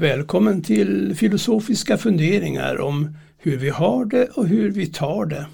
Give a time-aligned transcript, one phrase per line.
[0.00, 5.46] Välkommen till filosofiska funderingar om hur vi har det och hur vi tar det.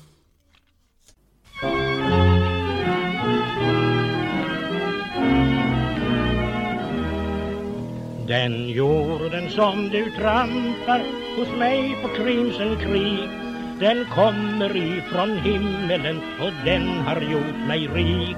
[8.28, 11.02] Den jorden som du trampar
[11.38, 13.30] hos mig på Crimson Creek
[13.80, 18.36] Den kommer ifrån himmelen och den har gjort mig rik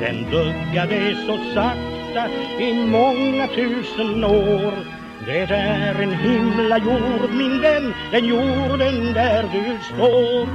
[0.00, 2.28] Den duggade så sakta
[2.60, 4.93] i många tusen år
[5.26, 10.48] det är en himla jord min vän, den jorden där du står.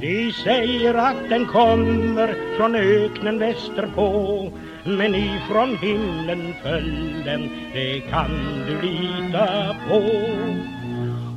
[0.00, 4.52] De säger att den kommer från öknen västerpå
[4.84, 8.30] Men ifrån himlen föll den, det kan
[8.66, 10.02] du lita på.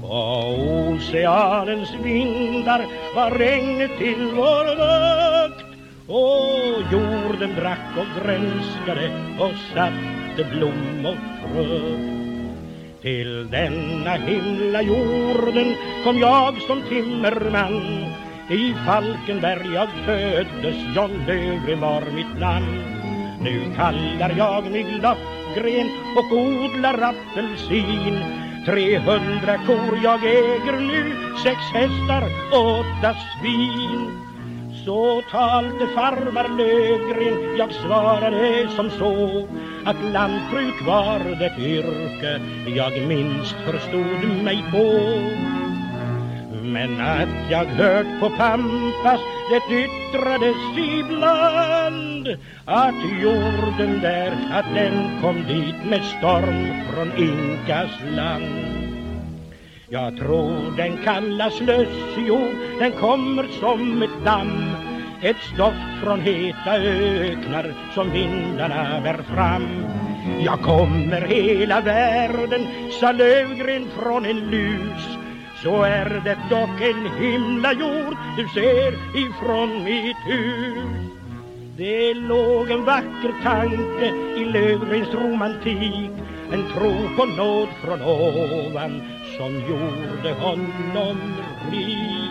[0.07, 5.65] Och oceanens vindar var regnet till vår vakt
[6.07, 11.17] Och jorden drack och grönskade och satte blom och
[11.53, 12.16] frukt
[13.01, 18.05] till denna himla jorden kom jag som timmerman.
[18.49, 22.83] I Falkenberg jag föddes, John Löfgren var mitt namn.
[23.41, 28.19] Nu kallar jag mig Löfgren och odlar apelsin.
[28.65, 34.26] 300 kor jag äger nu, sex hästar, åtta svin
[34.87, 39.47] så talte farmar Löfgren, jag svarade som så
[39.85, 42.41] att lantbruk var det yrke
[42.75, 44.87] jag minst förstod mig på
[46.63, 52.27] men att jag hört på Pampas det yttrades ibland
[52.65, 58.86] att jorden där, att den kom dit med storm från Inkas land.
[59.89, 64.71] Jag tror den kallas lössjord, den kommer som ett damm.
[65.21, 69.85] Ett stoft från heta öknar som vindarna bär fram.
[70.39, 72.67] Jag kommer hela världen,
[72.99, 75.17] sa Lövgren från en lus.
[75.63, 81.11] Så är det dock en himla jord du ser ifrån mitt hus.
[81.77, 84.05] Det låg en vacker tanke
[84.41, 86.11] i Löfgrens romantik
[86.51, 89.01] en tro på nåd från ovan
[89.37, 91.17] som gjorde honom
[91.71, 92.27] rik.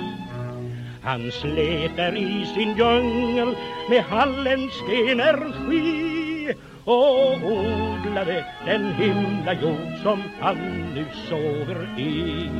[1.02, 3.56] Han slet där i sin djungel
[3.88, 6.52] med halländsk energi
[6.84, 10.56] och odlade den himla jord som han
[10.94, 12.50] nu sover i.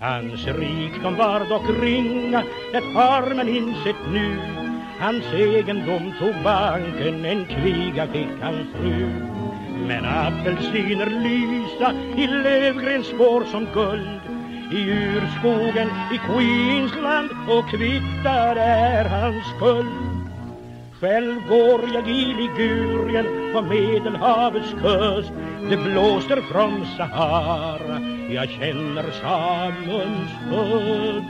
[0.00, 2.42] Hans rikdom var dock ringa,
[2.72, 4.36] det har man insett nu.
[5.00, 9.43] Hans egendom tog banken, en kviga fick hans fru.
[9.86, 14.20] Men apelsiner lysa i Lövgrens spår som guld.
[14.72, 19.88] I urskogen i Queensland och kvittar är hans skuld.
[21.00, 25.32] Själv går jag i Ligurien på Medelhavets kust.
[25.70, 28.00] Det blåser från Sahara
[28.34, 31.24] jag känner Samuels hudd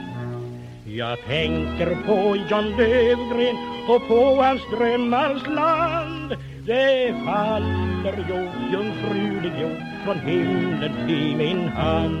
[0.85, 3.57] Jag tänker på John Lövgren
[3.87, 12.17] och på hans drömmars land det faller jord, jungfrulig jord från himlen i min hand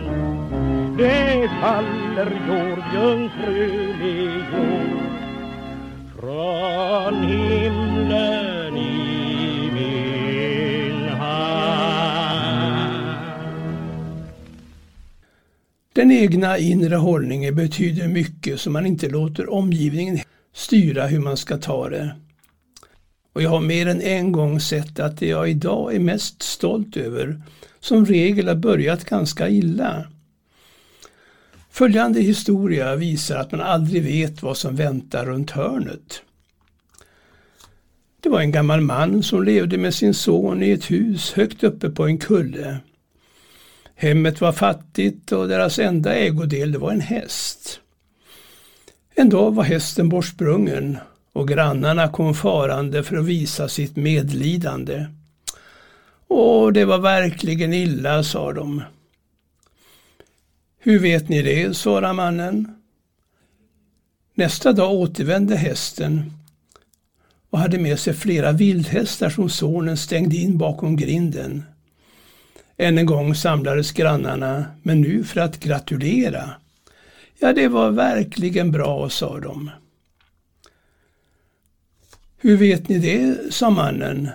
[0.97, 4.99] Det faller jord, jungfrulig jord
[6.19, 11.95] från himlen i min hand
[15.93, 20.19] Den egna inre hållningen betyder mycket så man inte låter omgivningen
[20.53, 22.15] styra hur man ska ta det.
[23.35, 26.97] Och jag har mer än en gång sett att det jag idag är mest stolt
[26.97, 27.41] över
[27.79, 30.07] som regel har börjat ganska illa.
[31.71, 36.21] Följande historia visar att man aldrig vet vad som väntar runt hörnet.
[38.21, 41.89] Det var en gammal man som levde med sin son i ett hus högt uppe
[41.89, 42.77] på en kulle.
[43.95, 47.79] Hemmet var fattigt och deras enda ägodel var en häst.
[49.15, 50.97] En dag var hästen bortsprungen
[51.35, 55.05] och grannarna kom farande för att visa sitt medlidande.
[56.27, 58.83] Åh, det var verkligen illa, sa de.
[60.79, 62.75] Hur vet ni det, svarade mannen.
[64.33, 66.31] Nästa dag återvände hästen
[67.49, 71.63] och hade med sig flera vildhästar som sonen stängde in bakom grinden.
[72.77, 76.49] Än en gång samlades grannarna, men nu för att gratulera.
[77.39, 79.71] Ja, det var verkligen bra, sa de.
[82.37, 84.29] Hur vet ni det, sa mannen.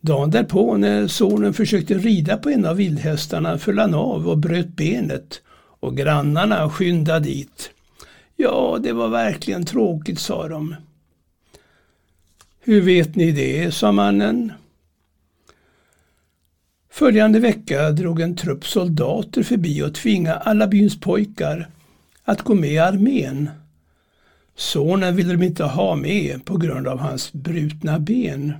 [0.00, 4.76] Dagen därpå när sonen försökte rida på en av vildhästarna föll han av och bröt
[4.76, 5.42] benet
[5.80, 7.70] och grannarna skyndade dit.
[8.36, 10.74] Ja, det var verkligen tråkigt, sa de.
[12.60, 14.52] Hur vet ni det, sa mannen.
[16.90, 21.68] Följande vecka drog en trupp soldater förbi och tvingade alla byns pojkar
[22.24, 23.50] att gå med i armén.
[24.56, 28.52] Sonen ville de inte ha med på grund av hans brutna ben.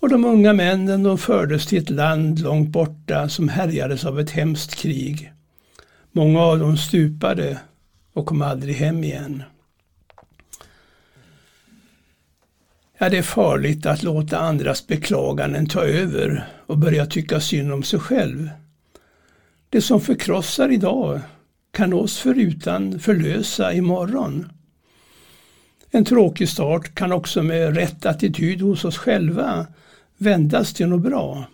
[0.00, 4.30] Och de unga männen de fördes till ett land långt borta som härjades av ett
[4.30, 5.32] hemskt krig.
[6.12, 7.58] Många av dem stupade
[8.12, 9.42] och kom aldrig hem igen.
[12.98, 17.82] Ja, det är farligt att låta andras beklaganden ta över och börja tycka synd om
[17.82, 18.50] sig själv.
[19.68, 21.20] Det som förkrossar idag
[21.72, 24.52] kan oss förutan förlösa imorgon.
[25.90, 29.66] En tråkig start kan också med rätt attityd hos oss själva
[30.16, 31.44] vändas till något bra.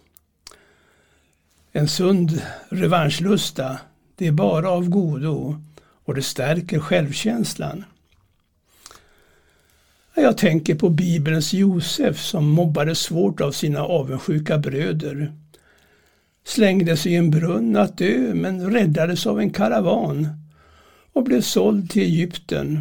[1.73, 3.79] En sund revanschlusta,
[4.17, 5.63] det är bara av godo
[6.05, 7.85] och det stärker självkänslan.
[10.15, 15.33] Jag tänker på Bibelns Josef som mobbades svårt av sina avundsjuka bröder.
[16.49, 20.29] Slängdes i en brunn att dö men räddades av en karavan
[21.13, 22.81] och blev såld till Egypten.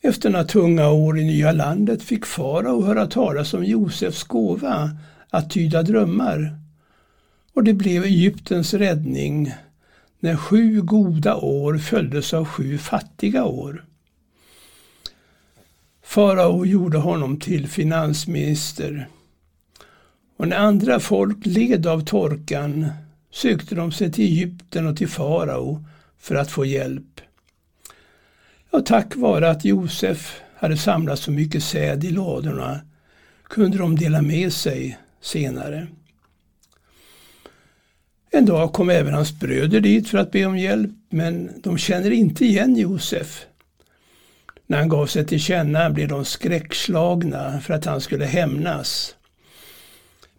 [0.00, 4.90] Efter några tunga år i nya landet fick farao höra talas om Josefs gåva
[5.30, 6.58] att tyda drömmar.
[7.54, 9.54] Och det blev Egyptens räddning
[10.20, 13.84] när sju goda år följdes av sju fattiga år.
[16.02, 19.08] Farao gjorde honom till finansminister.
[20.36, 22.86] Och när andra folk led av torkan
[23.30, 25.84] sökte de sig till Egypten och till farao
[26.18, 27.20] för att få hjälp.
[28.70, 32.80] Och tack vare att Josef hade samlat så mycket säd i ladorna
[33.42, 35.86] kunde de dela med sig senare.
[38.30, 42.10] En dag kom även hans bröder dit för att be om hjälp, men de känner
[42.10, 43.46] inte igen Josef.
[44.66, 49.14] När han gav sig till känna blev de skräckslagna för att han skulle hämnas.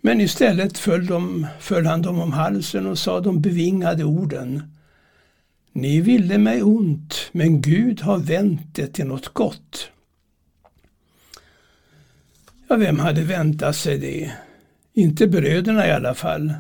[0.06, 4.75] Men istället föll, de, föll han dem om halsen och sa de bevingade orden.
[5.72, 9.90] Ni ville mig ont, men Gud har vänt det till något gott.
[12.68, 14.31] Ja, vem hade väntat sig det?
[14.94, 16.54] Inte bröderna i alla fall.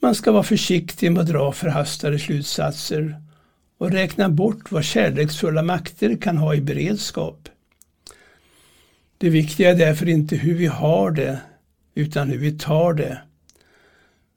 [0.00, 3.22] Man ska vara försiktig med att dra förhastade slutsatser
[3.78, 7.48] och räkna bort vad kärleksfulla makter kan ha i beredskap.
[9.18, 11.40] Det viktiga är därför inte hur vi har det,
[11.98, 13.22] utan hur vi tar det.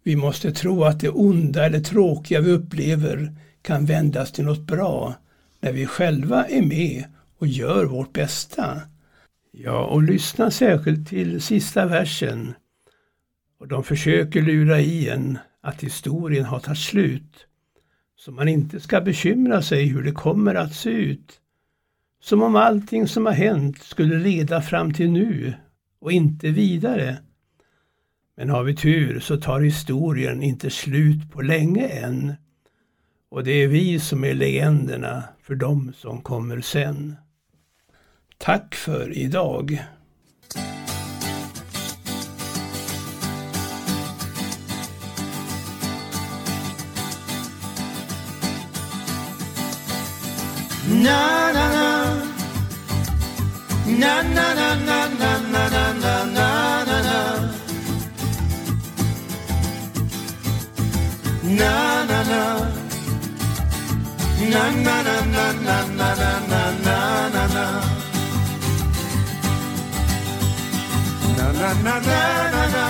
[0.03, 5.15] Vi måste tro att det onda eller tråkiga vi upplever kan vändas till något bra
[5.59, 7.03] när vi själva är med
[7.37, 8.81] och gör vårt bästa.
[9.51, 12.53] Ja, och lyssna särskilt till sista versen.
[13.59, 17.47] Och de försöker lura i en att historien har tagit slut.
[18.15, 21.39] Så man inte ska bekymra sig hur det kommer att se ut.
[22.21, 25.53] Som om allting som har hänt skulle leda fram till nu
[25.99, 27.17] och inte vidare.
[28.41, 32.33] Men har vi tur så tar historien inte slut på länge än.
[33.29, 37.15] Och det är vi som är legenderna för de som kommer sen.
[38.37, 39.83] Tack för idag!
[50.87, 51.69] na na
[53.99, 55.30] na na na na na
[64.51, 66.95] na na na na na na na na na
[67.33, 67.65] na na
[71.37, 72.19] Na na na na
[72.53, 72.85] na na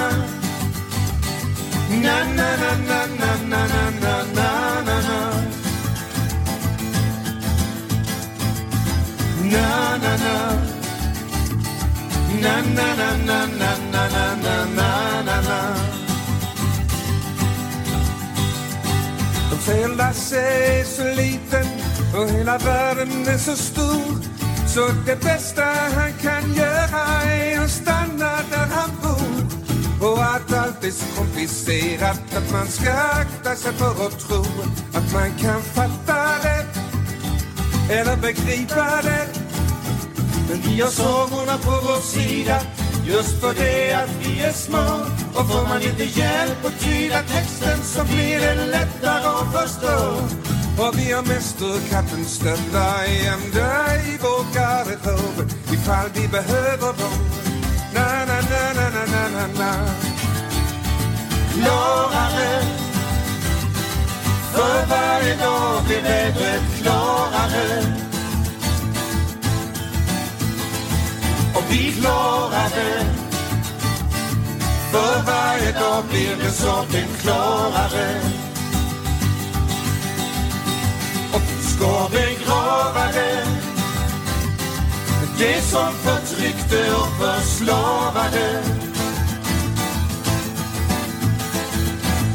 [2.03, 5.09] Na na na na na na na na na na
[9.51, 9.65] Na
[9.97, 10.35] na na
[12.41, 14.95] Na na na na na na na na na
[15.27, 15.59] na na
[21.11, 21.30] De
[22.13, 24.31] och hela världen är så stor.
[24.67, 25.63] Så det bästa
[25.95, 30.09] han kan göra är att stanna där han bor.
[30.09, 34.45] Och att allt är så komplicerat att man ska akta sig för att tro
[34.93, 36.65] att man kan fatta det
[37.93, 39.27] eller begripa det.
[40.49, 42.61] Men vi har sångorna på vår sida
[43.05, 45.05] just för det att vi är små.
[45.33, 50.50] Och får man inte hjälp att tyda texten så blir det lättare att förstå
[50.87, 57.19] och vi har mästerkatten stötta ända i vår garderob ifall vi behöver dem.
[57.93, 59.73] Na, na, na, na, na, na, na, na.
[61.53, 62.61] Klarare.
[64.53, 67.85] För varje dag blir vädret klarare.
[71.55, 73.05] Och vi klarar det
[74.91, 78.40] För varje dag blir den saken klarare.
[81.81, 83.43] Går begravade begrava det
[85.39, 88.63] Det som förtryckte och förslavade.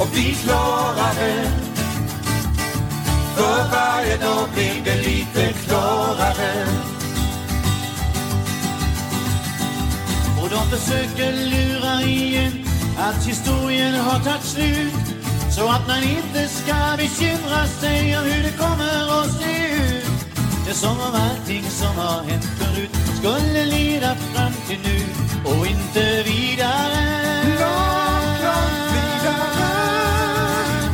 [0.01, 1.51] Och vi klarade
[3.37, 6.67] För varje dag blev det lite klarare.
[10.43, 12.53] Och de försöker lura igen
[12.99, 15.16] att historien har tagit slut.
[15.57, 20.05] Så att man inte ska bekymra sig om hur det kommer att se ut
[20.65, 25.01] Det är som om allting som har hänt förut skulle leda fram till nu
[25.45, 27.03] och inte vidare.
[27.45, 29.71] Långt, långt vidare.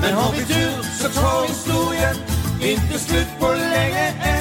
[0.02, 2.16] Men har vi tur så tar historien
[2.60, 4.31] inte slut på länge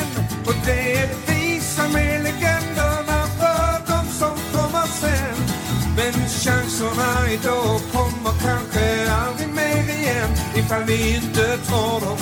[10.71, 12.17] Ifall vi inte tar dem.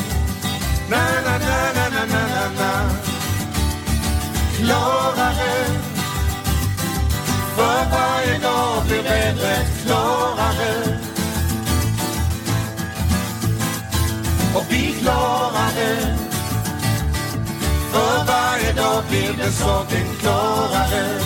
[0.89, 2.89] Na, na, na, na, na, na, na, na.
[4.57, 5.65] Klarare.
[7.55, 10.99] För varje dag blir vädret klarare.
[14.55, 16.17] Och vi klarar det
[17.91, 21.19] För varje dag blir den saken klarare.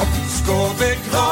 [0.00, 1.27] Och vi ska begrava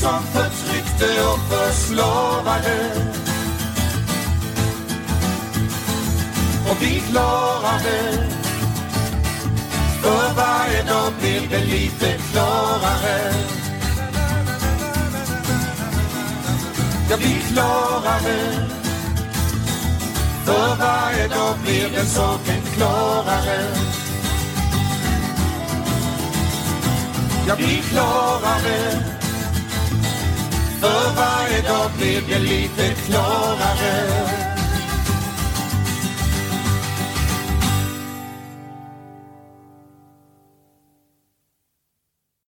[0.00, 2.90] som förtryckte och förslavade.
[6.70, 8.28] Och vi klarade.
[10.02, 13.34] För varje dag blir det lite klarare.
[17.10, 18.68] Ja, vi klarade.
[20.44, 23.60] För varje dag blir den saken klarare.
[27.46, 29.14] Ja, vi klarare
[30.84, 34.53] för varje dag blir det lite klarare.